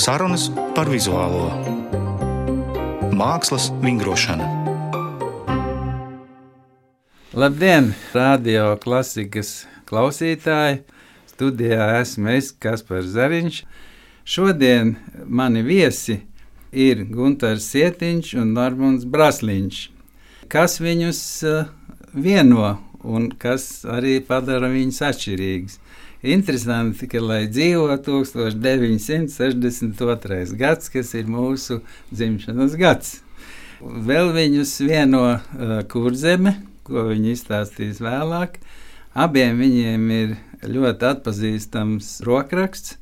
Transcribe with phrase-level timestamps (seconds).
[0.00, 1.50] Sarunas par vizuālo
[3.12, 4.46] mākslas vingrošanu.
[7.36, 10.78] Labdien, radio klasikas klausītāji!
[11.34, 13.60] Studijā esmu es, Kaspars Zariņš.
[14.24, 14.94] Šodien
[15.28, 16.22] mani viesi
[16.72, 19.82] ir Gunārs Sietiņš un Normons Brasliņš.
[20.48, 21.68] Kas viņus uh,
[22.16, 25.76] vieno un kas arī padara viņus atšķirīgus?
[26.20, 30.52] Interesanti, ka, lai dzīvo 1962.
[30.60, 31.80] gads, kas ir mūsu
[32.12, 33.24] dzimšanas gads,
[33.80, 38.60] vēl viņus vieno uh, kurzeme, ko viņi izstāstīs vēlāk.
[39.16, 40.36] Abiem viņiem ir
[40.68, 43.00] ļoti atpazīstams rokraksts,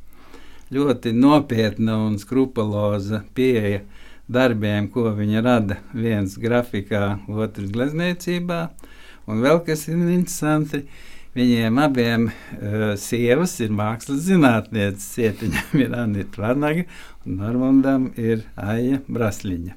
[0.71, 3.83] ļoti nopietna un skrupuloza pieeja
[4.31, 5.83] darbiem, ko viņi rada.
[5.93, 8.71] viens grafikā, otrs glezniecībā.
[9.27, 10.87] Un vēl kas ir interesanti,
[11.39, 15.05] Viņiem abiem uh, sievas ir mākslas zinātnieces.
[15.15, 16.83] Cietiņam ir Anita Vanaga
[17.23, 19.77] un Normandam ir Aija Brasliņa.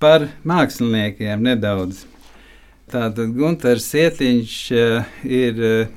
[0.00, 2.06] Par māksliniekiem nedaudz.
[2.88, 5.92] Tātad Gunārs Cietiņš uh, ir uh,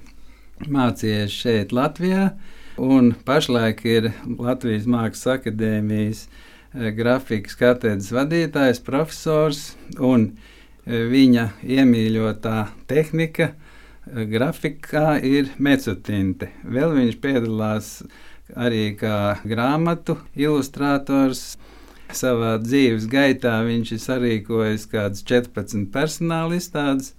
[0.68, 2.34] mācījies šeit Latvijā
[2.82, 6.26] un pašlaik ir Latvijas Mākslas akadēmijas
[7.00, 10.34] grafikas katedras vadītājs, profesors un
[10.86, 12.58] viņa iemīļotā
[12.92, 13.54] tehnika
[14.12, 16.52] grafikā ir mecotinte.
[16.64, 17.92] Vēl viņš piedalās
[18.56, 21.56] arī kā grāmatu ilustrators.
[22.12, 27.14] Savā dzīves gaitā viņš ir sarīkojis kādas 14 personāla izstādes,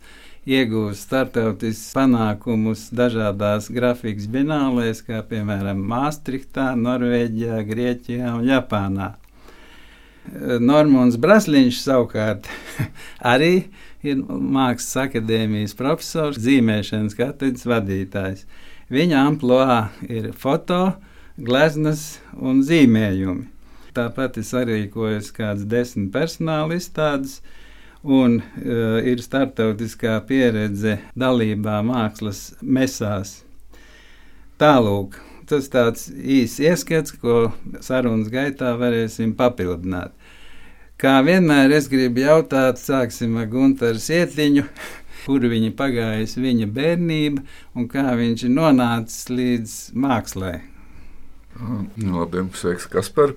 [0.44, 9.14] iegūst startautiskus panākumus dažādās grafikas binālēs, kā piemēram Maastrichtā, Norvēģijā, Grieķijā un Japānā.
[10.62, 12.46] Normons Brasliņš savukārt
[13.34, 13.68] arī
[14.02, 18.44] ir Mākslas akadēmijas profesors, zīmēšanas katedras vadītājs.
[18.92, 19.80] Viņa amplitūda
[20.12, 20.82] ir foto,
[21.40, 23.48] gleznas un zīmējumi.
[23.92, 27.40] Tāpat es sarīkoju kādas desmit personāla izstādes,
[28.02, 33.42] un uh, ir startautiskā pieredze dalībā mākslas mesās.
[34.58, 35.18] Tālūk,
[35.50, 37.52] tas tāds īsts ieskats, ko
[37.84, 40.14] sarunas gaitā varēsim papildināt.
[41.02, 44.62] Kā vienmēr es gribu jautāt, sāksim ar Gunteru Sietiņu,
[45.24, 47.42] kur viņa pagājusi viņa bērnība
[47.74, 50.60] un kā viņš ir nonācis līdz mākslai.
[51.58, 53.34] Nu, labdien, sveiks, Kaspar.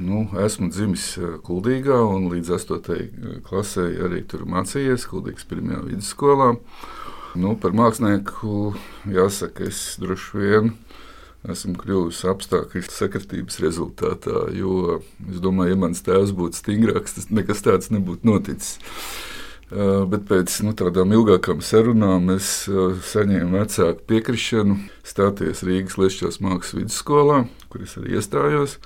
[0.00, 1.04] Nu, esmu dzimis
[1.44, 3.04] Kuldīgā un līdz 8.
[3.44, 6.54] klasē arī tur mācījies Kuldīgas pirmajā vidusskolā.
[7.36, 8.72] Nu, par mākslinieku
[9.12, 10.72] jāsaka, es droši vien
[11.50, 14.46] esmu kļuvis apstākļu sakritības rezultātā.
[14.54, 18.78] Jo es domāju, ja mans tēvs būtu stingrāks, tas nekas tāds nebūtu noticis.
[19.72, 24.76] Uh, bet pēc nu, tādām ilgākām sarunām es uh, saņēmu vecāku piekrišanu
[25.08, 27.38] stāties Rīgas Lietuvas mākslas vidusskolā,
[27.72, 28.76] kur es arī iestājos.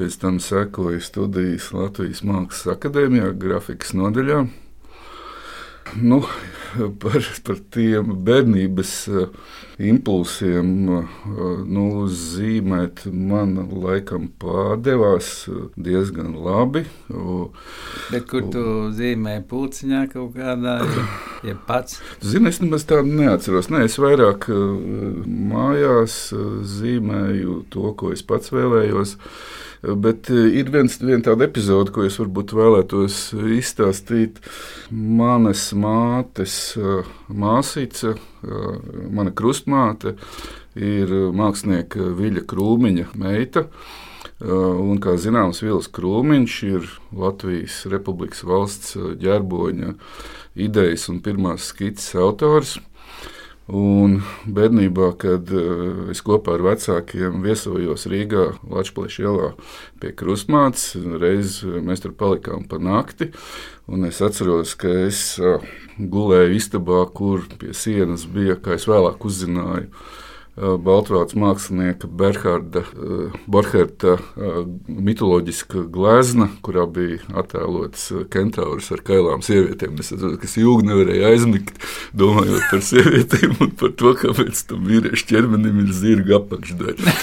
[0.00, 4.46] Pēc tam sekoja studijas Latvijas Mākslas akadēmijā, grafikas nodaļā.
[5.98, 6.20] Nu,
[7.02, 9.28] par, par tiem bērnības uh,
[9.82, 11.14] impulsiem uh,
[11.66, 16.84] nu, zīmēt man laikam pārdevās uh, diezgan labi.
[18.10, 18.64] Bet kur tu
[18.96, 20.78] zīmēji pulciņā kaut kādā,
[21.48, 21.98] ja pats?
[22.22, 23.70] Zini, es nemaz tādu neatceros.
[23.72, 26.20] Nē, es vairāk mājās
[26.76, 29.16] zīmēju to, ko es pats vēlējos.
[29.80, 34.36] Bet ir viens, viena tāda epizode, ko es varbūt vēlētos izstāstīt.
[34.92, 36.56] Manas mātes
[37.32, 38.12] māsīca,
[39.08, 40.18] mana krustmāte,
[40.76, 43.64] ir mākslinieka Viļa Krūmiņa meita.
[44.40, 49.94] Un, kā zināms, Vils Krūmiņš ir Latvijas Republikas valsts ģerboņa
[50.60, 52.76] idejas un pirmās skices autors.
[53.70, 54.16] Un
[54.50, 59.50] bērnībā, kad uh, es kopā ar vecākiem viesojos Rīgā, Latvijas ielā
[60.02, 63.30] pie krustmātes, reiz mēs tur palikām pa nakti.
[64.08, 65.62] Es atceros, ka es uh,
[65.98, 70.18] gulēju istabā, kur pie sienas bija, kā es vēlāk uzzināju, uh,
[70.60, 72.82] Baltvācu mākslinieka Berharda
[73.50, 74.16] Borherta
[74.86, 79.96] mitoloģiska glezna, kurā bija attēlots kentauris ar kailām sievietēm.
[80.00, 81.74] Es saprotu, ka es ilgi nevarēju aizmigt,
[82.12, 87.18] domājot par sievietēm un par to, kāpēc tam vīriešu ķermenim ir zirga apakšdaļa.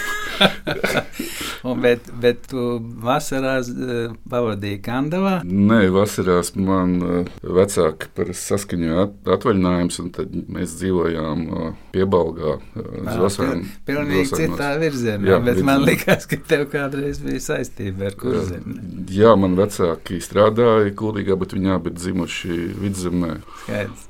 [1.68, 2.62] Un, bet, bet tu
[3.04, 5.34] vasarās uh, pavadīji Kandavā?
[5.44, 12.56] Nē, vasarās man uh, vecāki saskaņoja at, atvaļinājumus, un tad mēs dzīvojām uh, piebalgā.
[12.80, 13.50] Uh,
[13.88, 15.68] Pilnīgi citā virzienā, jā, bet virzienā.
[15.68, 18.78] man likās, ka tev kādreiz bija saistība ar kurzemi.
[19.12, 23.36] Jā, man vecāki strādāja Kuldīgā, bet viņi abi dzimuši vidzemē.
[23.66, 24.08] Skaidrs.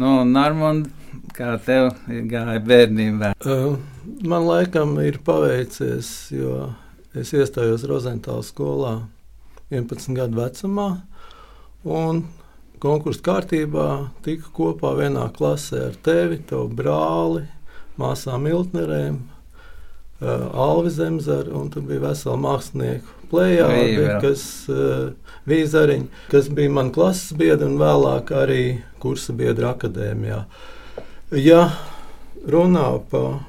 [0.00, 0.90] Nu, Normand,
[1.34, 1.88] Kā tev
[2.30, 3.32] gāja bērnībā?
[3.42, 3.74] Uh,
[4.22, 6.68] man laikam ir paveicies, jo
[7.10, 8.92] es iestājos Rozentāla skolā
[9.74, 10.84] 11 gadu vecumā.
[11.82, 12.20] Un
[12.78, 13.86] konkursu kārtībā
[14.22, 17.42] tika kopā vienā klasē ar tevi, tavu brāli,
[17.98, 19.18] māsām Miltnerēm,
[20.22, 25.10] uh, Alvi Zemzaru, un tur bija vesela mākslinieku plējādi, kas uh,
[25.50, 28.62] Vīzariņi, kas bija man klases biedri un vēlāk arī
[29.02, 30.44] kursa biedri akadēmijā.
[31.34, 31.72] Ja
[32.46, 33.40] runā par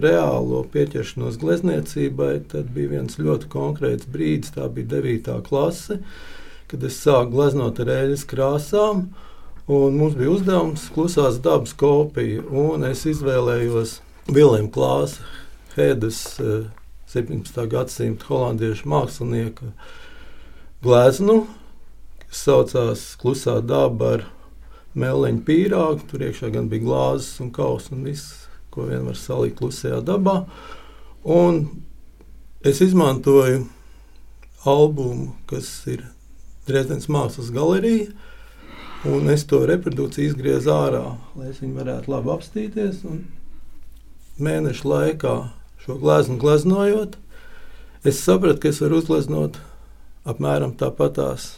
[0.00, 5.42] reālo pieķeršanos glezniecībai, tad bija viens ļoti konkrēts brīdis, tā bija 9.
[5.44, 5.98] klase,
[6.70, 9.02] kad es sāku gleznot ar eļļas krāsām.
[9.68, 13.98] Un mums bija uzdevums klusās dabas kopija, un es izvēlējos
[14.32, 15.28] Vilniņu klāstu,
[15.76, 16.22] Hedas
[17.12, 17.60] 17.
[17.68, 19.74] gadsimta holandiešu mākslinieka
[20.84, 21.42] gleznu,
[22.24, 24.26] kas saucās Klusā daba ar
[24.98, 26.04] meliņu pīrāgu.
[26.10, 30.44] Tur iekšā gan bija glāzes un kauss un viss, ko vien var salikt klusajā dabā.
[31.24, 31.64] Un
[32.64, 33.64] es izmantoju
[34.64, 36.06] albumu, kas ir
[36.64, 38.08] Dresdenes mākslas galerija.
[39.04, 41.02] Un es to reprodukciju izgriezu ārā,
[41.36, 43.02] lai es viņu varētu labi apstīties.
[44.40, 45.34] Mēnešu laikā
[45.84, 47.18] šo gleznu gleznojot,
[48.08, 49.58] es sapratu, ka es varu uzgleznot
[50.24, 51.50] apmēram tāpatās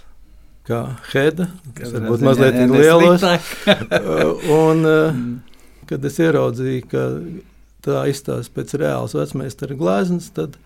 [0.66, 0.82] kā
[1.12, 1.48] Heda.
[1.76, 3.24] Tas varbūt mazliet lielos.
[4.60, 5.26] un, mm.
[5.90, 7.04] kad es ieraudzīju, ka
[7.86, 10.56] tā izstāsta pēc reāls vecmeistara gleznas, tad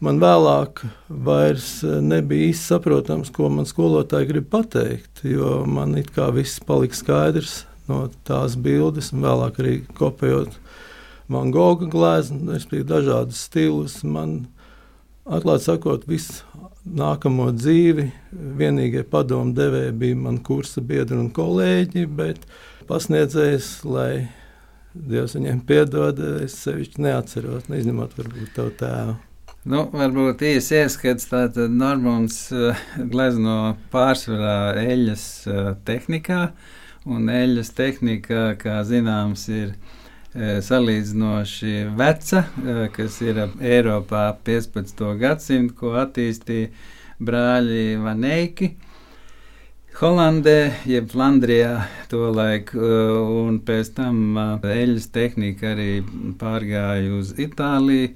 [0.00, 6.30] man vēlāk vairs nebija īsti saprotams, ko man skolotāji grib pateikt, jo man it kā
[6.34, 10.56] viss palika skaidrs no tās bildes, un vēlāk arī kopējot
[11.30, 14.00] Van Gogha gleznu, es biju dažādas stilus.
[14.02, 14.48] Man,
[15.30, 16.42] atklāti sakot, viss
[16.84, 18.06] nākamo dzīvi
[18.58, 22.46] vienīgie padomu devēji bija mani kursa biedri un kolēģi, bet
[22.90, 24.12] pasniedzējs, lai
[24.90, 29.12] Dievs viņiem piedod, es sevišķi neatceros, neizņemot varbūt tavu tēvu.
[29.70, 32.80] Nu, varbūt īsi ieskats, tātad Normons uh,
[33.12, 36.48] glezno pārsvarā eļas uh, tehnikā,
[37.06, 39.99] un eļas tehnika, kā zināms, ir Eh,
[40.36, 45.16] salīdzinoši veca, eh, kas ir Eiropā 15.
[45.18, 46.70] gadsimta, ko attīstīja
[47.20, 48.76] brāļi Vaneiki.
[50.00, 56.02] Holandē, jeb Flandrijā, tolaik, eh, un pēc tam eļļas tehnika arī
[56.38, 58.14] pārgāja uz Itāliju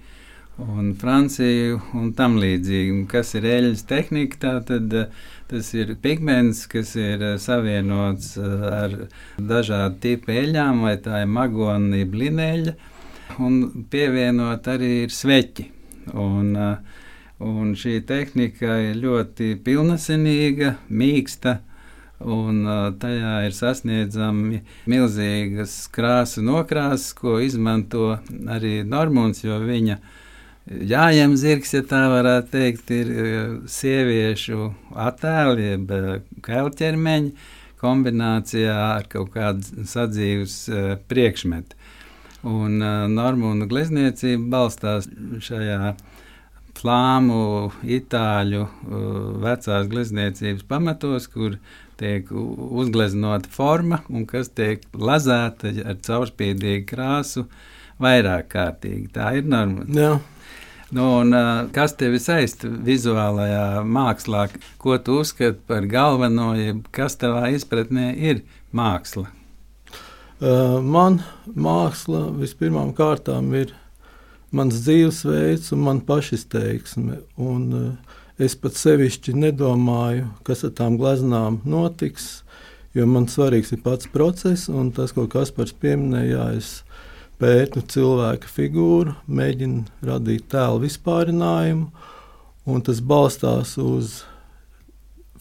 [0.58, 3.06] un Franciju un tam līdzīgi.
[3.10, 4.40] Kas ir eļļas tehnika?
[4.44, 4.94] Tā tad
[5.46, 8.94] Tas ir pigments, kas ir eh, savienots eh, ar
[9.36, 12.72] dažādu tipu eļļām, vai tā ir magona, jeb lineļa,
[13.44, 13.58] un
[13.92, 15.66] pievienot arī ir sveķi.
[16.16, 17.04] Un, eh,
[17.44, 21.58] un šī tehnika ir ļoti pilnasinīga, mīksta,
[22.24, 22.64] un
[23.04, 28.14] tajā ir sasniedzami milzīgas krāsu nokrāsas, ko izmanto
[28.56, 30.02] arī Normons, jo viņa viņa
[30.64, 33.32] Jājam zirgs, ja tā varētu teikt, ir e,
[33.68, 36.00] sieviešu attēli, jeb e,
[36.46, 37.34] kailķermeņi
[37.82, 41.76] kombinācijā ar kaut kādu sadzīves e, priekšmetu.
[42.48, 42.80] Un
[43.12, 45.06] Normūna glezniecība balstās
[45.44, 45.94] šajā
[46.76, 48.66] flāmu, itāļu
[49.40, 51.56] vecās glezniecības pamatos, kur
[52.00, 57.46] tiek uzgleznota forma un kas tiek lazēta ar caurspīdīgu krāsu
[58.04, 59.08] vairāk kārtīgi.
[59.16, 59.88] Tā ir norma.
[59.88, 60.12] Jā.
[60.94, 61.34] Nu, un,
[61.74, 64.44] kas tevi saista vizuālajā mākslā?
[64.78, 66.52] Ko tu uzskati par galveno,
[66.94, 69.24] kas tavā izpratnē ir māksla?
[70.86, 71.18] Man
[71.50, 73.74] māksla vispirmām kārtām ir
[74.54, 77.18] mans dzīvesveids un man pašizteiksme.
[77.42, 77.98] Un,
[78.38, 82.44] es pat sevišķi nedomāju, kas ar tām gleznām notiks,
[82.94, 86.83] jo man svarīgs ir pats process un tas, ko Kaspars pieminēja, es
[87.42, 91.90] pētu cilvēka figūru, mēģinu radīt tēlu vispārinājumu,
[92.70, 94.22] un tas balstās uz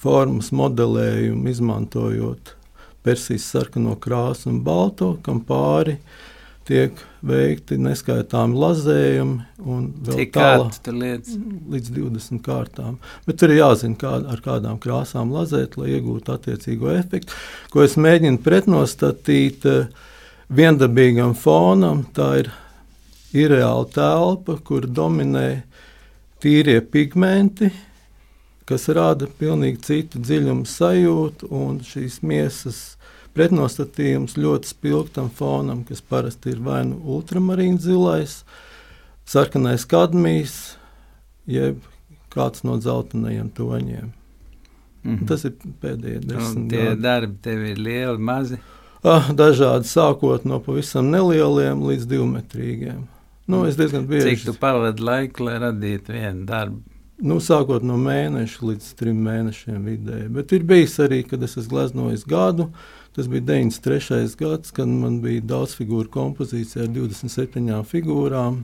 [0.03, 2.55] formas modelējumu, izmantojot
[3.03, 5.97] persijas sarkano krāsu un balto, kam pāri
[6.67, 6.95] tiek
[7.27, 9.41] veikti neskaitāmi lazējumi.
[10.07, 11.35] Cik tālāk tur lietas?
[11.71, 12.95] Līdz 20 kārtām.
[13.27, 17.35] Bet tur ir jāzina, kā, ar kādām krāsām lazēt, lai iegūtu attiecīgo efektu,
[17.71, 19.67] ko es mēģinu pretnostatīt.
[19.67, 20.09] Uh,
[20.49, 22.03] viendabīgam fonam.
[22.13, 22.51] Tā ir
[23.33, 25.63] irreāla telpa, kur dominē
[26.43, 27.71] tīrie pigmenti,
[28.67, 32.81] kas rada pilnīgi citu dziļumu sajūtu, un šīs miesas
[33.33, 38.43] pretnostatījums ļoti spilgtam fonam, kas parasti ir vai nu ultramarīna zilais,
[39.25, 40.75] sarkanais kadmijs,
[41.49, 41.81] jeb
[42.33, 44.11] kāds no dzeltenajiem toņiem.
[45.03, 45.27] Mm -hmm.
[45.27, 46.77] Tas ir pēdējie desmit gadi.
[46.77, 48.57] Tie darbi tev ir lieli, mazi.
[49.03, 53.01] Ah, dažādi sākot no pavisam nelieliem līdz divmetrīgiem.
[53.51, 56.79] Nu, es diezgan bieži Cik tu pavadi laiku, lai radītu vienu darbu?
[57.23, 60.29] Nu, sākot no mēneša līdz trim mēnešiem vidēji.
[60.33, 62.69] Bet ir bijis arī, kad es esmu gleznojis gadu.
[63.13, 64.33] Tas bija 93.
[64.39, 68.63] gads, kad man bija daudz figūru kompozīcija ar 27 figūrām,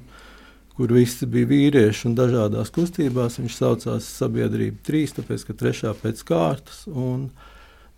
[0.80, 3.38] kur visi bija vīrieši un dažādās kustībās.
[3.44, 6.86] Viņš saucās Sabiedrība 3, tāpēc ka trešā pēc kārtas.
[6.88, 7.28] Un,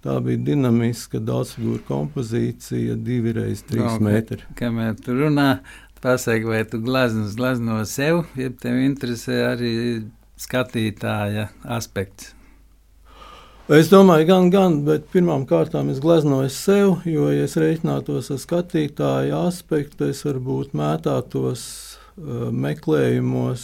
[0.01, 4.41] Tā bija dinamiska daudzfigūra kompozīcija, divi reizes trīs no, metri.
[4.57, 5.49] Kamēr tu runā,
[6.01, 9.73] pasaki, vai tu glazūzi glazno sev, ja tev interesē arī
[10.41, 12.33] skatītāja aspekts.
[13.71, 18.41] Es domāju, gan, gan, bet pirmām kārtām es gleznoju sev, jo, ja es reiķinātos ar
[18.41, 21.61] skatītāju aspektu, es varbūt mētātos
[22.17, 23.63] uh, meklējumos,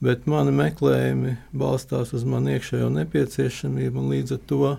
[0.00, 4.74] bet mani meklējumi balstās uz manu iekšējo nepieciešamību un līdz ar to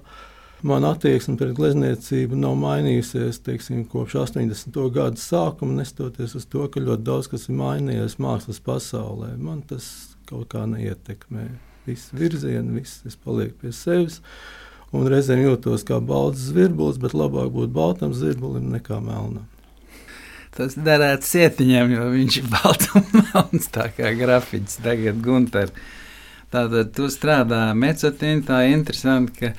[0.62, 4.76] Mana attieksme pret glezniecību nav mainījusies teiksim, kopš 80.
[4.94, 9.32] gada sākuma, nestoties uz to, ka ļoti daudz kas ir mainījies mākslas pasaulē.
[9.42, 9.88] Man tas
[10.30, 11.48] kaut kā neietekmē.
[11.88, 14.20] Viss virziens, viss es palieku pie sevis.
[14.94, 19.48] Un reizēm jūtos kā balts zvirbulis, bet labāk būt baltam zvirbulim nekā melnam.
[20.54, 25.72] Tas derētu cietiņam, jo viņš ir balts un melns, tā kā grafiks tagad Gunter.
[26.52, 29.52] Tātad tu strādā mecotīnā, tā ir interesanti, ka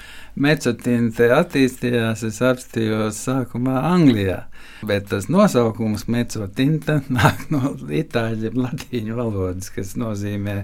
[0.45, 4.43] mecotīna te attīstījās, es apstījos sākumā Anglijā.
[4.85, 10.63] Bet tas nosaukums mecotīna nāk no itāļu latīņu valodas, kas nozīmē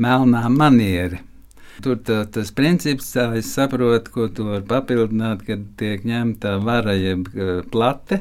[0.00, 1.20] melnā manieri.
[1.80, 6.92] Tur tā, tas princips, tā es saprotu, ko tu vari papildināt, kad tiek ņemta vara
[6.96, 7.28] jeb
[7.72, 8.20] plate,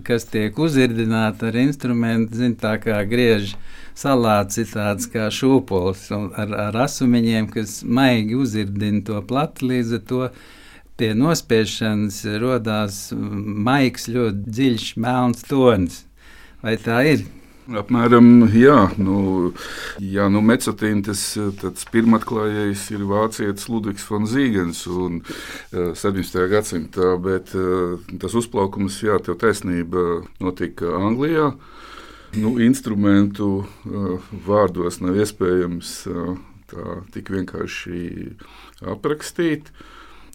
[0.00, 3.52] kas tiek uzirdināta ar instrumentu, zin, tā kā griež
[3.98, 10.02] salāts ir tāds kā šūpols ar, ar asumiņiem, kas maigi uzirdina to plati līdz ar
[10.08, 10.24] to.
[10.96, 16.02] Pie nospiešanas radās maigs, ļoti dziļš, melns tonis.
[16.62, 17.24] Vai tā ir?
[17.70, 19.52] Apmēram, jā, nu,
[20.02, 26.40] jā, nu mecotīna tas pirmatklājējs ir vācietis Ludvigs von Zīgens un uh, 17.
[26.50, 31.52] gadsimtā, bet uh, tas uzplaukums, jā, tev taisnība, notika Anglijā.
[32.34, 33.66] Nu, instrumentu
[34.46, 35.90] vārdos nav iespējams
[36.72, 38.32] tā tik vienkārši
[38.88, 39.68] aprakstīt.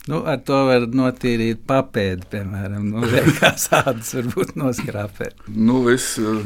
[0.07, 5.41] Nu, ar to var notīrīt papēdi, piemēram, no veikās ādas, varbūt noskrāpēt.
[5.51, 6.45] Nu, es uh,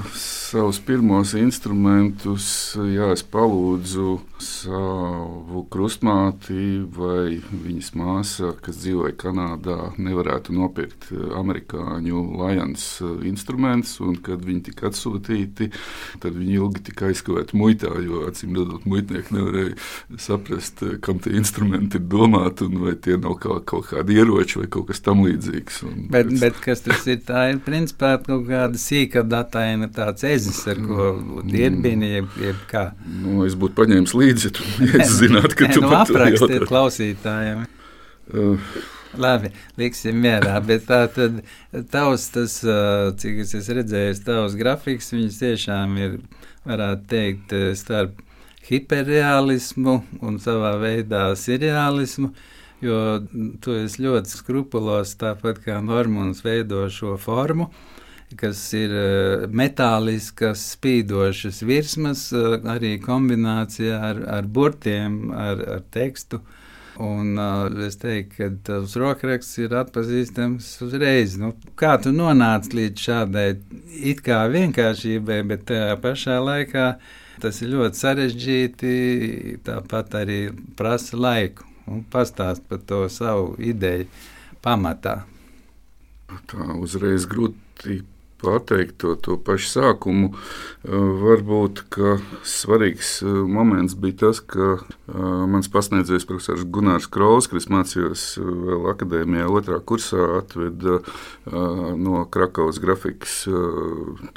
[0.52, 10.56] savus pirmos instrumentus, jā, es palūdzu savu krustmāti vai viņas māsa, kas dzīvoja Kanādā, nevarētu
[10.58, 12.88] nopirkt amerikāņu Lions
[13.30, 15.70] instrumentus, un kad viņi tika atsūtīti,
[16.24, 22.02] tad viņi ilgi tika aizkavēti muitā, jo, acīm redzot, muitnieki nevarēja saprast, kam tie instrumenti
[22.02, 25.82] ir domāti, un vai tie nav kā, kaut kādi ieroči vai kaut kas tam līdzīgs.
[25.88, 27.20] Un bet, bet kas tas ir?
[27.28, 31.12] Tā ir principā kaut kāda sīka dataina, tāds ezis, ar ko
[31.48, 32.88] ierbini, jeb, jeb kā.
[33.22, 36.18] Nu, es būtu paņēmis līdzi, ja tu ja zinātu, ka Nē, tu nu, par to
[36.18, 37.68] aprakstiet klausītājiem.
[38.32, 38.74] Uh,
[39.20, 41.42] Labi, liksim mierā, bet tā tad
[41.92, 46.14] tavs, tas, ā, cik es esmu redzējis, tavs grafiks, viņas tiešām ir,
[46.70, 48.22] varētu teikt, starp
[48.70, 52.32] hiperrealismu un savā veidā seriālismu,
[52.82, 53.00] jo
[53.62, 57.70] tu esi ļoti skrupulos, tāpat kā Normons veido šo formu,
[58.40, 66.42] kas ir eh, metāliskas, spīdošas virsmas, eh, arī kombinācijā ar, ar burtiem, ar, ar tekstu.
[67.02, 71.38] Un uh, es teiktu, ka tavs rokraksts ir atpazīstams uzreiz.
[71.40, 73.46] Nu, kā tu nonāci līdz šādai
[74.12, 76.86] it kā vienkāršībai, bet tajā pašā laikā
[77.42, 78.94] tas ir ļoti sarežģīti.
[79.66, 80.40] Tāpat arī
[80.78, 81.71] prasa laiku.
[81.92, 84.08] Un pastāst par to savu ideju
[84.64, 85.22] pamatā.
[86.48, 88.00] Tā uzreiz grūti
[88.42, 90.32] pateikt to, to pašu sākumu.
[90.82, 91.84] Varbūt
[92.48, 94.80] svarīgs moments bija tas, ka
[95.52, 101.00] mans pasniedzējs profesors Gunārs Kraus, kas mācījās vēl akadēmijā otrā kursā, atveda
[102.02, 103.44] no Krakaus grafikas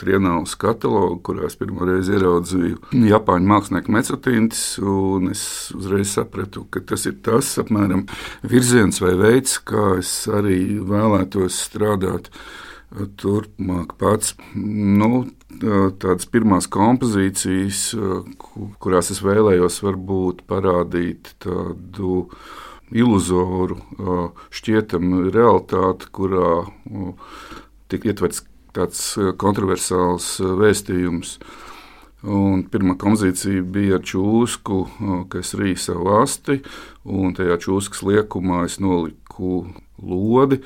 [0.00, 5.46] Trienaus katalogu, kurā es pirmo reizi ieraudzīju Japāņu mākslinieku mecotīntus, un es
[5.76, 8.04] uzreiz sapratu, ka tas ir tas apmēram
[8.44, 12.30] virziens vai veids, kā es arī vēlētos strādāt
[13.20, 14.34] turpmāk pats.
[14.54, 15.24] Nu,
[16.02, 17.82] tādas pirmās kompozīcijas,
[18.82, 22.28] kurās es vēlējos varbūt parādīt tādu
[22.94, 23.78] iluzoru,
[24.54, 26.64] šķietamu realitāti, kurā
[27.90, 29.06] tika ietverts tāds
[29.40, 31.38] kontroversāls vēstījums.
[32.24, 34.78] Un pirmā kompozīcija bija ar čūsku,
[35.32, 36.62] kas rīja savu asti,
[37.04, 39.66] un tajā čūskas liekumā es noliku
[40.00, 40.62] lodi.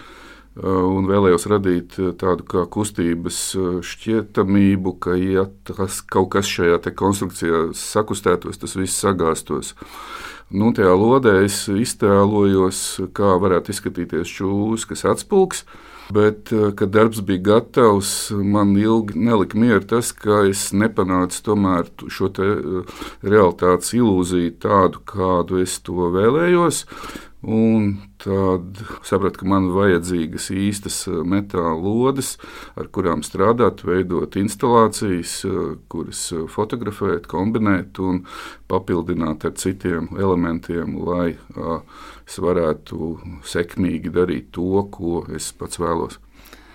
[0.62, 3.41] Un vēlējos radīt tādu kā kustības
[3.87, 9.75] šķietamību, ka, ja tas kaut kas šajā konstrukcijā sakustētos, tas viss sagāstos.
[10.49, 12.81] Nu, tajā lodē es iztēlojos,
[13.12, 15.67] kā varētu izskatīties šūs, kas atspūgs.
[16.09, 21.59] Bet, kad darbs bija gatavs, man ilgi nelika mieru tas, ka es nepanācu
[22.09, 26.87] šo realitātes ilūziju tādu, kādu es to vēlējos.
[27.40, 32.33] Un tad sapratu, ka man ir vajadzīgas īstas eh, metāla lodes,
[32.75, 38.25] ar kurām strādāt, veidot instalācijas, eh, kuras eh, fotografēt, kombinēt un
[38.66, 41.37] papildināt ar citiem elementiem, lai
[42.26, 43.12] es varētu
[43.47, 46.18] sekmīgi darīt to, ko es pats vēlos.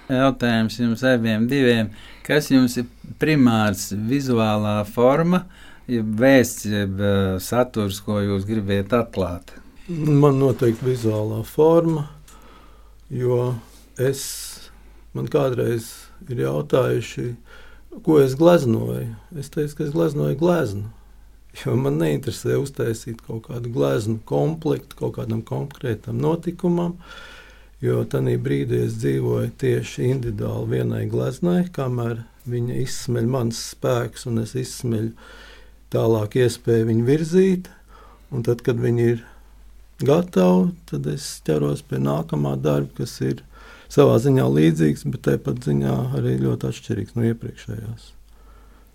[0.07, 1.89] Jautājums jums abiem diviem.
[2.23, 2.87] Kas jums ir
[3.19, 5.43] primārs vizuālā forma,
[5.91, 7.03] jeb vēsts, jeb
[7.43, 9.57] saturs, ko jūs gribat atklāt?
[9.83, 12.05] Man noteikti vizuālā forma,
[13.11, 13.49] jo
[13.99, 14.21] es,
[15.11, 15.89] man kādreiz
[16.31, 17.25] ir jautājuši,
[18.05, 19.09] ko es gleznoju.
[19.35, 20.85] Es teicu, ka es gleznoju gleznu.
[21.59, 26.95] Jo man neinteresē uztaisīt kaut kādu gleznu komplektu kaut kādam konkrētam notikumam,
[27.83, 34.45] jo tajā brīdī es dzīvoju tieši individuāli vienai gleznai, kamēr viņa izsmeļ mans spēks un
[34.47, 35.11] es izsmeļu
[35.91, 37.69] tālāk iespēju viņu virzīt.
[38.33, 39.21] Un tad, kad viņi ir
[40.01, 43.43] gatavu, tad es ķeros pie nākamā darba, kas ir
[43.93, 48.09] savā ziņā līdzīgs, bet tāpat ziņā arī ļoti atšķirīgs no iepriekšējās.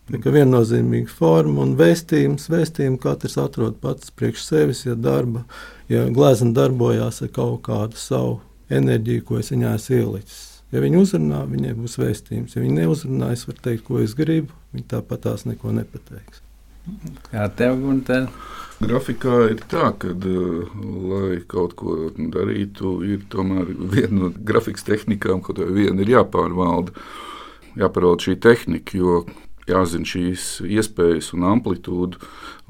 [0.09, 5.45] Tā kā viennozīmīga forma un vēstījums, vēstījumu katrs atrod pats priekš sevis, ja darba,
[5.93, 8.39] ja glezna darbojās ar kaut kādu savu
[8.73, 10.47] enerģiju, ko es viņā esmu ielicis.
[10.73, 12.57] Ja viņi uzrunā, viņai būs vēstījums.
[12.57, 14.53] Ja viņi neuzrunā, es varu teikt, ko es gribu.
[14.75, 16.43] Viņi tāpat tās neko nepateiks.
[17.31, 18.29] Kā tev, Gunter?
[18.79, 20.69] Grafikā ir tā, ka, eh,
[21.11, 26.95] lai kaut ko darītu, ir tomēr viena no grafikas tehnikām, kaut vai viena ir jāpārvalda.
[27.79, 29.25] Jāpārvalda šī tehnika, jo
[29.69, 32.21] jāzina šīs iespējas un amplitūda,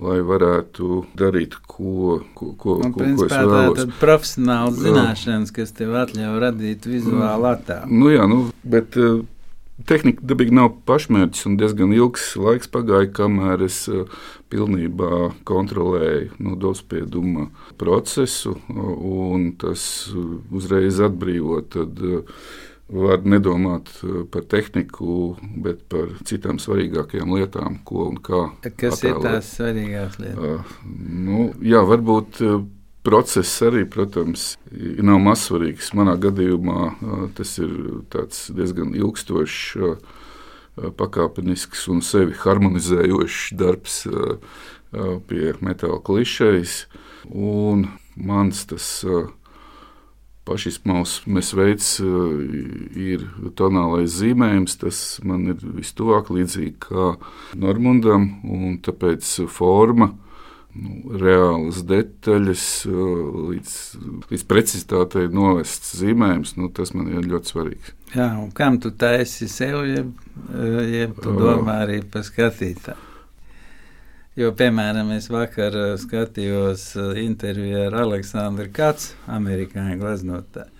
[0.02, 3.78] lai varētu darīt ko, ko, ko, un, ko, principā, ko es vēlos.
[3.78, 7.90] Tā ir profesionāla zināšanas, kas tev atļauj radīt vizuālu attēlu.
[7.92, 9.20] Nu, jā, nu, bet, uh,
[9.86, 14.08] Tehnika dabīgi nav pašmērķis, un diezgan ilgs laiks pagāja, kamēr es uh,
[14.50, 17.46] pilnībā kontrolēju nu, dozspieduma
[17.78, 21.62] procesu, un tas uh, uzreiz atbrīvo.
[21.70, 22.40] Tad, uh,
[22.88, 23.90] Var nedomāt
[24.32, 28.38] par tehniku, bet par citām svarīgākajām lietām, ko un kā.
[28.64, 29.10] Kas attēlēt.
[29.10, 30.70] ir tās svarīgākās lietas?
[31.26, 32.40] Nu, jā, varbūt
[33.08, 34.52] process arī, protams,
[35.00, 35.94] nav mazsvarīgs.
[35.96, 37.72] Manā gadījumā tas ir
[38.52, 39.96] diezgan ilgstošs,
[41.00, 44.04] pakāpenisks un sevi harmonizējošs darbs
[45.26, 46.84] pie metāla klišejas.
[47.28, 48.86] Un mans tas
[50.48, 53.26] pašizpausmes veids ir
[53.58, 54.78] tonālais zīmējums.
[54.84, 57.10] Tas man ir vistuvāk līdzīgi kā
[57.58, 60.12] Normundam, un tāpēc forma
[60.76, 63.74] nu, reālas detaļas, līdz,
[64.30, 67.92] līdz precizitātei novests zīmējums, nu, tas man ir ļoti svarīgs.
[68.14, 70.12] Jā, un kam tu taisi sev, jeb,
[70.92, 73.04] jeb tu domā arī par skatītāju?
[74.38, 80.74] Jo, piemēram, es vakar skatījos interviju ar Aleksandru Kats, amerikāņu gleznotāju.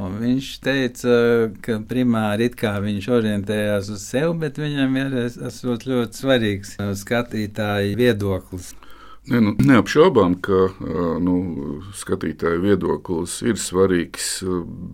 [0.00, 1.12] Un viņš teica,
[1.64, 8.74] ka primāri viņš orientējās uz sevi, bet viņam ir esot ļoti svarīgs skatītāju viedoklis.
[9.26, 10.68] Ne, nu, neapšaubām, ka
[11.22, 11.36] nu,
[11.98, 14.28] skatītāja viedoklis ir svarīgs,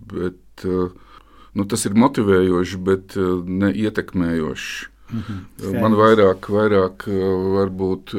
[0.09, 4.89] bet nu, tas ir motivējoši, bet ne ietekmējoši.
[5.13, 5.39] Mhm.
[5.83, 7.05] Man vairāk, vairāk
[7.53, 8.15] varbūt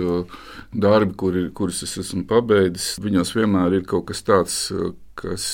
[0.71, 4.59] darbi, kuri, kurus es esmu pabeidzis, viņos vienmēr ir kaut kas tāds,
[5.19, 5.49] kas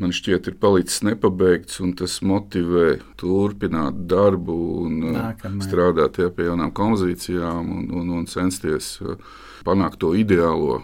[0.00, 5.62] man šķiet, ir palicis nepabeigts, un tas motivē turpināt darbu un uh, Nākamai.
[5.66, 9.18] strādāt jā, pie jaunām kompozīcijām un, un, un censties uh,
[9.66, 10.82] panākt to ideālo.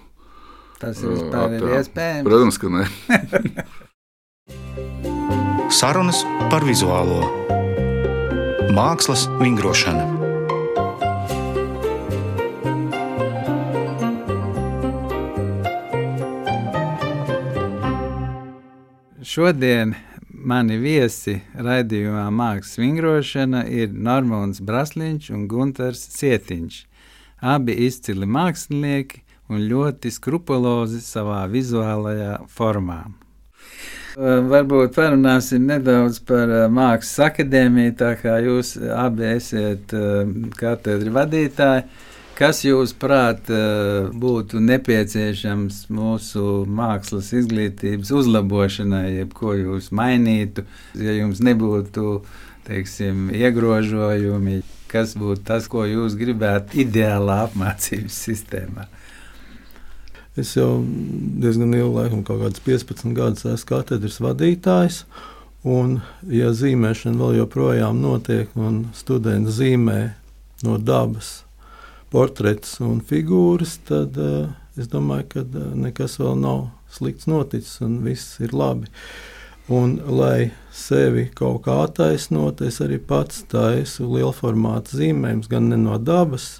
[0.80, 2.24] Tas ir uh, iespējams.
[2.28, 2.84] Protams, ka nē.
[5.70, 7.22] Sarunas par vizuālo
[8.74, 10.19] mākslas vingrošanu.
[19.30, 19.92] Šodien
[20.50, 26.78] mani viesi raidījumā Mākslas vingrošana ir Normons Brasliņš un Gunters Cietiņš.
[27.52, 29.20] Abi izcili mākslinieki
[29.54, 33.04] un ļoti skrupulozi savā vizuālajā formā.
[34.18, 39.94] Varbūt parunāsim nedaudz par Mākslas akadēmiju, tā kā jūs abi esat
[40.58, 41.86] katedra vadītāji.
[42.40, 43.50] Kas jūsuprāt
[44.16, 50.64] būtu nepieciešams mūsu mākslas izglītības uzlabošanai, jeb ko jūs mainītu,
[50.96, 52.22] ja jums nebūtu
[52.64, 54.62] teiksim, iegrožojumi?
[54.88, 58.88] Kas būtu tas, ko jūs gribētu ideālā apmācības sistēmā?
[60.40, 60.80] Es jau
[61.44, 65.02] diezgan ilgu laiku, kaut kādus 15 gadus, esmu katedras vadītājs.
[65.68, 70.00] Un, ja zīmēšana vēl joprojām notiek, un studenti zīmē
[70.64, 71.42] no dabas
[72.12, 78.00] portretus un figūras, tad uh, es domāju, ka uh, nekas vēl nav slikts noticis un
[78.06, 78.90] viss ir labi.
[79.70, 85.78] Un, lai sevi kaut kā attaisnot, es arī pats taisu lielu formātu zīmējumus, gan ne
[85.78, 86.56] no dabas,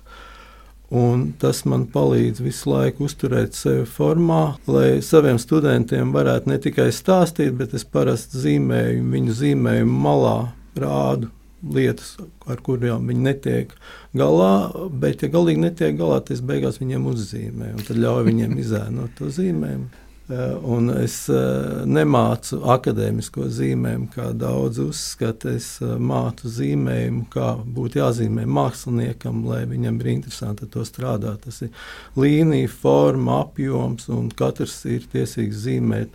[0.90, 6.88] Un tas man palīdz visu laiku uzturēt sevi formā, lai saviem studentiem varētu ne tikai
[6.90, 10.38] stāstīt, bet es parasti zīmēju viņu zīmējumu malā,
[10.74, 11.30] rādu
[11.62, 12.14] lietas,
[12.50, 13.74] ar kurām viņi netiek
[14.16, 14.52] galā.
[14.90, 19.18] Bet, ja galīgi netiek galā, tad es beigās viņiem uzzīmēju, un tad ļauju viņiem izēnot
[19.18, 19.90] to zīmējumu.
[20.30, 25.56] Eh, un es eh, nemācu akadēmisko zīmējumu, kā daudz uzskata.
[25.58, 31.42] Es eh, mācu zīmējumu, kā būtu jāzīmē māksliniekam, lai viņam ir interesanti ar to strādāt.
[31.48, 31.74] Tas ir
[32.20, 36.14] līnija, forma, apjoms, un katrs ir tiesīgs zīmēt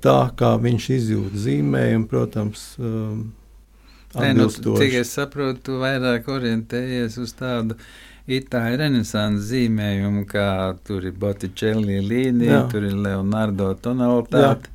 [0.00, 2.08] tā, kā viņš izjūt zīmējumu.
[2.08, 2.70] Protams,
[4.20, 7.76] Nē, nu, cik es saprotu, tu vairāk orientējies uz tādu
[8.26, 10.48] itāļu renesanses zīmējumu, kā
[10.86, 12.64] tur ir Botticelli līnija, Jā.
[12.72, 14.70] tur ir Leonardo tonalitāte.
[14.70, 14.72] Jā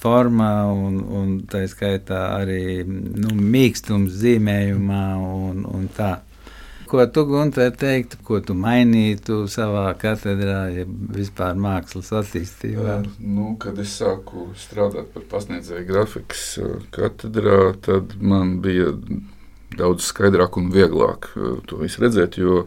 [0.00, 6.16] formā, un, un tā skaitā arī nu, mīkstums zīmējumā un, un tā.
[6.88, 12.98] Ko tu, Gunter, teiktu, ko tu mainītu savā katedrā, ja vispār mākslas attīstībā?
[13.18, 16.44] Nu, kad es sāku strādāt par pasniedzēju grafikas
[16.94, 18.92] katedrā, tad man bija
[19.78, 22.38] daudz skaidrāk un vieglāk uh, to visu redzēt.
[22.38, 22.64] Jo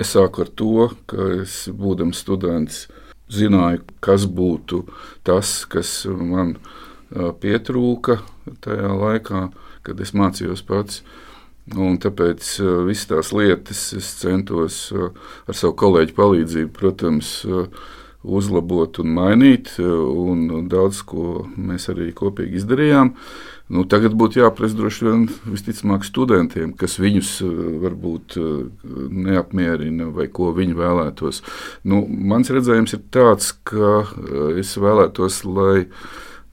[0.00, 2.84] es sāku ar to, ka es, būdams students,
[3.30, 4.84] zināju, kas būtu
[5.26, 8.20] tas, kas man uh, pietrūka
[8.64, 9.48] tajā laikā,
[9.86, 11.02] kad es mācījos pats.
[11.78, 12.42] Un tāpēc
[12.88, 17.28] visas tās lietas es centos ar savu kolēģu palīdzību, protams,
[18.26, 19.76] uzlabot un mainīt.
[19.78, 23.14] Un daudz ko mēs arī kopīgi izdarījām.
[23.70, 27.36] Nu, tagad būtu jāprasa droši vien visticamāk studentiem, kas viņus
[27.84, 28.34] varbūt
[29.14, 31.38] neapmierina vai ko viņi vēlētos.
[31.86, 34.10] Nu, mans redzējums ir tāds, ka
[34.58, 35.86] es vēlētos, lai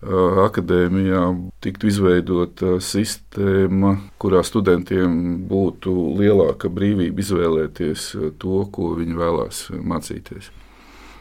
[0.02, 1.24] akadēmijā
[1.64, 10.52] tiktu izveidota sistēma, kurā studentiem būtu lielāka brīvība izvēlēties to, ko viņi vēlās mācīties.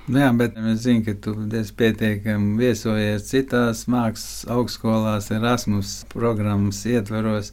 [0.06, 6.84] Nu jā, bet es zinu, ka tu esi pietiekami viesojies citās mākslas augstskolās, Erasmus programmas
[6.86, 7.50] ietvaros.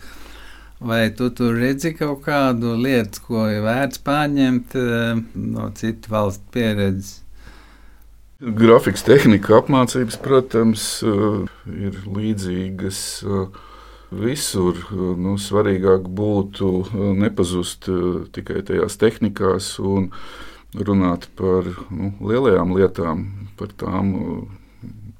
[0.84, 6.46] Vai tu tur redzi kaut kādu lietu, ko ir vērts pārņemt eh, no citu valstu
[6.54, 7.23] pieredzes?
[8.44, 11.44] Grafikas tehnika apmācības, protams, eh,
[11.88, 13.62] ir līdzīgas eh,
[14.12, 14.82] visur.
[14.94, 16.74] Nu, svarīgāk būtu
[17.18, 17.88] nepazust
[18.36, 19.78] tikai tajās tehnikās.
[19.80, 20.12] Un,
[20.74, 23.26] runāt par nu, lielajām lietām,
[23.60, 24.14] par tām,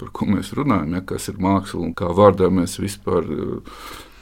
[0.00, 3.78] par ko mēs runājam, ja, kas ir māksla un kā vārdā mēs vispār eh,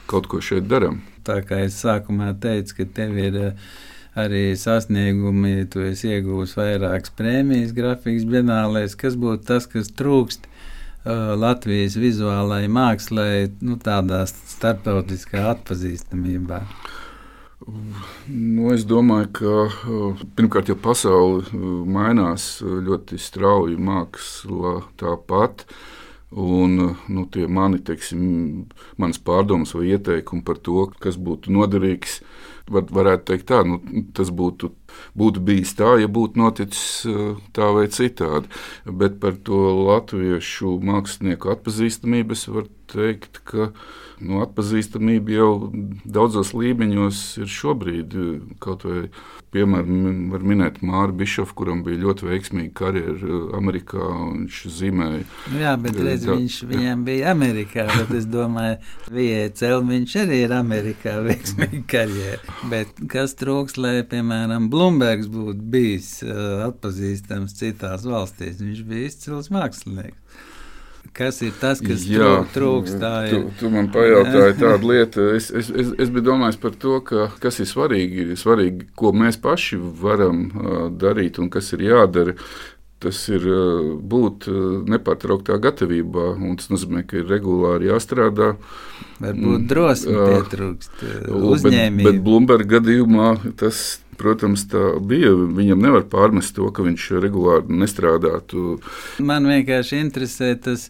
[0.09, 1.01] kaut ko šeit darām.
[1.25, 3.73] Tā kā es sākumā teicu, ka tev ir eh,
[4.19, 10.49] arī sasniegumi, tu esi iegūmis vairākas prēmijas grafikas bienālēs, kas būtu tas, kas trūkst.
[11.03, 16.61] Uh, Latvijas vizuālajai mākslai, nu, tādā starptautiskā atpazīstamībā.
[16.63, 16.93] Uh,
[18.27, 25.63] Nu, es domāju, ka uh, pirmkārt jau pasaule uh, mainās uh, ļoti strauji, māksla tāpat.
[26.33, 28.21] Un, nu, tie mani, teiksim,
[28.97, 32.21] manas pārdomas vai ieteikumi par to, kas būtu noderīgs,
[32.73, 33.77] var, varētu teikt tā, nu,
[34.17, 34.71] tas būtu,
[35.19, 37.07] būtu bijis tā, ja būtu noticis
[37.55, 38.51] tā vai citādi.
[38.85, 43.71] Bet par to latviešu mākslinieku atpazīstamību es varu teikt, ka
[44.23, 45.51] nu, atpazīstamība jau
[46.05, 48.17] daudzos līmeņos ir šobrīd.
[48.63, 49.07] Kaut vai
[49.53, 54.07] piemēram, var minēt Māru Bišofu, kuram bija ļoti veiksmīga karjera uh, Amerikā.
[54.33, 55.23] Viņš zīmēja.
[55.53, 57.87] Nu jā, bet redz, da, viņš viņam bija Amerikā.
[57.93, 58.79] Bet es domāju,
[59.13, 62.57] VCL viņš arī ir Amerikā veiksmīga karjera.
[62.71, 68.59] Bet kas trūks, lai, piemēram, Blumbergs būtu bijis uh, atpazīstams citās valstīs?
[68.59, 70.49] Viņš bija izcils mākslinieks.
[71.13, 73.01] Kas ir tas, kas Jā, trūkst?
[73.29, 75.27] Tu, tu man pajautāji tādu lietu.
[75.37, 79.37] Es, es, es, es biju domājis par to, ka, kas ir svarīgi, svarīgi, ko mēs
[79.43, 82.35] paši varam uh, darīt un kas ir jādara.
[83.03, 83.43] Tas ir
[84.13, 84.47] būt
[84.87, 88.53] nepārtrauktā gatavībā, un tas nozīmē, ka ir regulāri jāstrādā.
[89.23, 91.99] Varbūt drosmi pietrūkst uzņēmējiem.
[91.99, 93.83] Bet, bet Blūmberga gadījumā tas
[94.17, 95.31] Protams, tā bija.
[95.33, 98.77] Viņam nevar pārmest to, ka viņš regulāri nestrādātu.
[99.23, 100.89] Man vienkārši interesē tas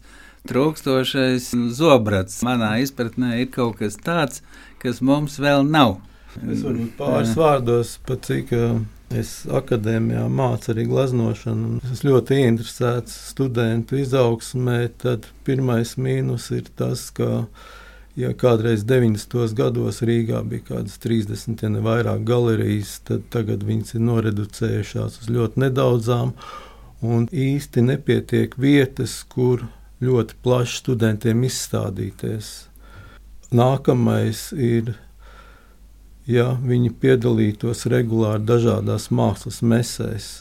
[0.50, 2.42] trūkstošais zobrats.
[2.46, 4.44] Manā izpratnē ir kaut kas tāds,
[4.84, 6.02] kas mums vēl nav.
[6.44, 8.52] Es varu pāris vārdos pat cik.
[9.14, 11.80] Es akadēmijā mācu arī gleznošanu.
[11.94, 14.80] Es ļoti interesēts studentu izaugsmē.
[15.04, 17.46] Tad pirmais mīnus ir tas, ka
[18.14, 19.56] Ja kādreiz 90.
[19.58, 25.16] gados Rīgā bija kaut kādas 30, ja ne vairāk galerijas, tad tagad viņas ir noreducējušās
[25.24, 26.36] uz ļoti nedaudzām.
[27.02, 29.66] Un īsti nepietiek vietas, kur
[30.06, 32.52] ļoti plaši studentiem izstādīties.
[33.50, 34.94] Nākamais ir,
[36.30, 40.32] ja viņi piedalītos regulāri dažādās mākslas mesēs,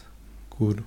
[0.52, 0.82] kur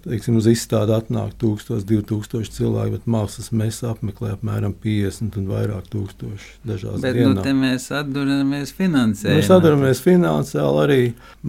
[0.00, 5.90] Teiksim, uz izstādi atnāk 1000, 2000 cilvēku, bet mākslas mēs apmeklējam apmēram 50 un vairāk
[5.92, 7.44] tūkstoši dažās bet, dienās.
[7.44, 9.40] Nu, mēs atduramies finansējumu.
[9.42, 11.00] Mēs atduramies finansiāli arī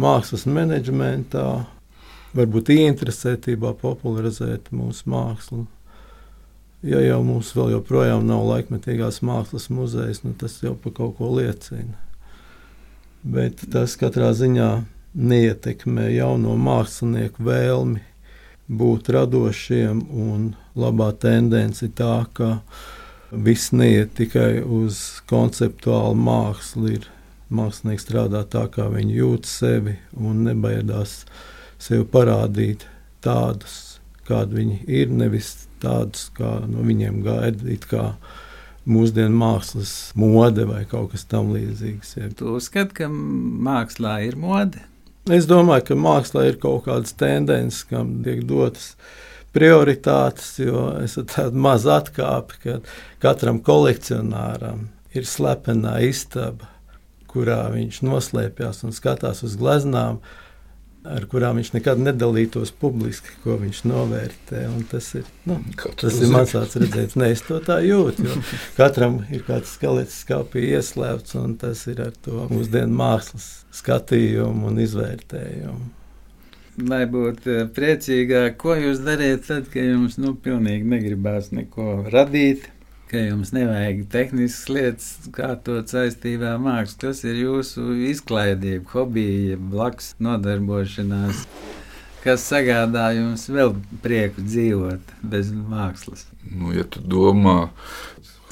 [0.03, 1.45] mākslas menedžmentā,
[2.35, 5.63] varbūt interesētībā popularizēt mūsu mākslu.
[6.83, 11.31] Ja jau mums vēl joprojām nav laikmetīgās mākslas muzejs, nu tas jau par kaut ko
[11.37, 11.95] liecina.
[13.21, 14.69] Bet tas katrā ziņā
[15.13, 18.01] neietekmē jauno mākslinieku vēlmi
[18.71, 22.61] būt radošiem, un labā tendence ir tā, ka
[23.31, 26.95] viss neiet tikai uz konceptuālu mākslu.
[26.97, 27.07] Ir
[27.51, 31.21] mākslinieks strādā tā, kā viņi jūt sevi, un nebaidās
[31.81, 32.87] sevi parādīt
[33.21, 37.69] tādus, kādi viņi ir, nevis tādus, kā no viņiem gaida
[38.89, 42.15] mūsdienu mākslas mode vai kaut kas tamlīdzīgs.
[42.37, 44.81] Tu uzskati, ka mākslā ir mode?
[45.29, 48.95] Es domāju, ka mākslā ir kaut kādas tendences, kam tiek dotas
[49.53, 52.77] prioritātes, jo es tādu mazu atkāpi, ka
[53.21, 56.71] katram kolekcionāram ir slepenā istaba,
[57.31, 60.21] kurā viņš noslēpjas un skatās uz gleznām,
[61.07, 64.65] ar kurām viņš nekad nedalītos publiski, ko viņš novērtē.
[64.91, 65.57] Tas ir, nu,
[65.99, 67.17] tas ir mans redzējums.
[67.19, 68.27] Nē, es to tā jūtu.
[68.79, 73.49] Katram ir kāds skelets skāpī ieslēgts, un tas ir ar to mūsdienu mākslas
[73.81, 75.89] skatījumu un izvērtējumu.
[76.87, 82.69] Lai būtu eh, priecīgāk, ko jūs dariet tad, kad jums nu, pilnīgi negribās neko radīt,
[83.11, 86.99] ka jums nevajag tehniskas lietas, kā to saistībā ar mākslu.
[87.05, 91.43] Tas ir jūsu izklaidība, hobija, blakus nodarbošanās,
[92.23, 96.25] kas sagādā jums vēl prieku dzīvot bez mākslas.
[96.47, 97.69] Nu, ja tu domā,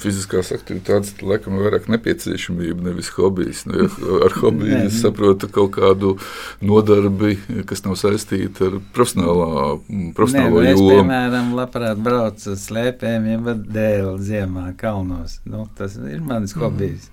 [0.02, 3.64] fiziskās aktivitātes laikam ir vairāk nepieciešamība, nevis hobijs.
[3.68, 6.16] Nu, ja ar hobiju es saprotu kaut kādu
[6.64, 7.36] nodarbi,
[7.68, 9.76] kas nav saistīta ar profesionālā,
[10.16, 10.90] profesionālo Nē, nu, jomu.
[10.90, 15.38] Es, piemēram, labprāt braucu uz slēpēm, ja dēļ ziemā kalnos.
[15.48, 16.64] Nu, tas ir mans mm.
[16.64, 17.10] hobijs.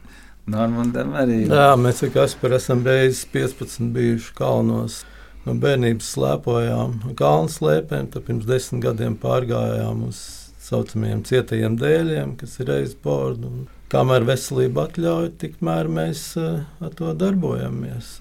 [0.48, 1.42] Normandam arī.
[1.50, 5.02] Jā, mēs ar Kasparu esam reizes 15 bijuši kalnos.
[5.48, 10.20] No bērnības slēpojām kalnu slēpēm, tad pirms desmit gadiem pārgājām uz
[10.68, 13.52] saucamajiem cietajiem dēļiem, kas ir reizes bordu.
[13.88, 18.18] Kamēr veselība atļauj, tikmēr mēs uh, ar to darbojamies.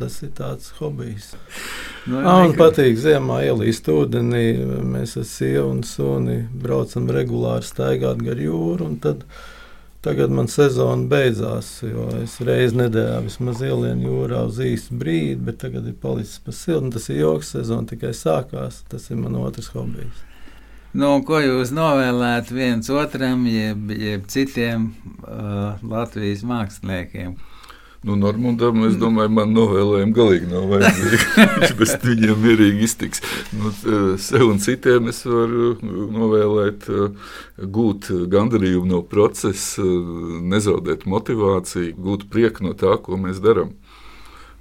[0.00, 1.28] Tas ir tāds hobijs.
[2.08, 4.46] No, nu, Man patīk ziemā ielīst ūdenī.
[4.90, 8.90] Mēs ar sievu un suni braucam regulāri staigāt gar jūru.
[10.04, 15.62] Tagad man sezona beidzās, jo es reizi nedēļā vismaz ielienu jūrā uz īstu brīdi, bet
[15.62, 16.96] tagad ir palicis pa siltu.
[16.98, 18.82] Tas ir joks, sezona tikai sākās.
[18.90, 20.26] Tas ir man otrs hobijs.
[20.94, 24.92] Nu, ko jūs novēlētu viens otram, jeb, jeb citiem
[25.26, 27.32] uh, Latvijas māksliniekiem?
[28.04, 31.18] Nu, Normandam, es domāju, man novēlējumi galīgi nav vajadzīgi.
[31.54, 33.24] Viņš bez viņiem mierīgi iztiks.
[33.56, 33.72] Nu,
[34.20, 36.86] sev un citiem es varu novēlēt,
[37.78, 39.82] gūt gandarījumu no procesa,
[40.52, 43.72] nezaudēt motivāciju, gūt prieku no tā, ko mēs darām.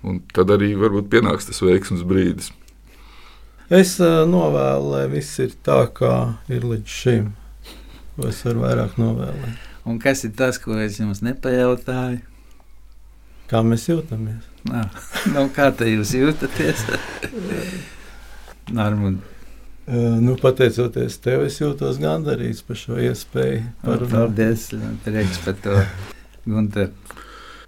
[0.07, 2.53] Un tad arī varbūt pienāks tas veiksmes brīdis.
[3.73, 6.13] Es uh, novēlu, lai viss ir tā, kā
[6.51, 7.31] ir līdz šim.
[8.13, 9.63] Ko es varu vairāk novēlēt.
[9.89, 12.19] Un kas ir tas, ko es jums nepajautāju?
[13.49, 14.45] Kā mēs jūtamies?
[14.69, 14.83] Nā,
[15.33, 16.86] nu, kā jūs jūtaties?
[18.77, 19.25] Normund.
[19.83, 23.65] Uh, nu, pateicoties tev, es jūtos gandarīts par šo iespēju.
[23.81, 24.69] Par Paldies,
[25.03, 25.81] prieks par to,
[26.45, 26.93] Gunter.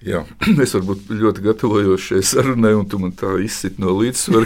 [0.05, 0.21] Jā,
[0.63, 4.45] es varbūt ļoti gatavojos šai sarunai, un tu man tā izsit no līdzsvara,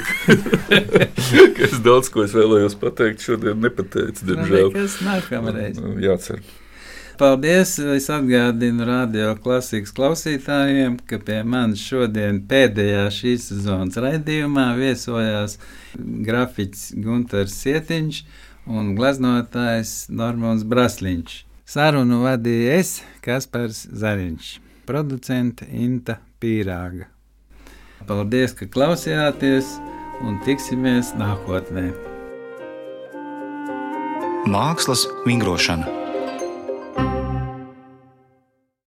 [1.58, 4.70] ka es daudz ko es vēlējos pateikt, šodien nepateicu, diemžēl.
[4.70, 5.82] Nu, kas nākamreiz?
[5.84, 6.40] Nu, jācer.
[7.20, 7.74] Paldies!
[7.84, 15.58] Es atgādinu radio klasikas klausītājiem, ka pie manis šodien pēdējā šīs sezonas raidījumā viesojās
[16.00, 18.22] grafiķis Gunārs Sietiņš
[18.72, 21.36] un gleznotājs Normons Brasliņš.
[21.68, 24.54] Sarunu vadīja es, Kaspars Zariņš,
[24.90, 27.06] producente Inta Pīrāga.
[28.10, 29.76] Paldies, ka klausījāties
[30.26, 31.92] un tiksimies nākotnē!
[34.50, 35.99] Mākslas vingrošana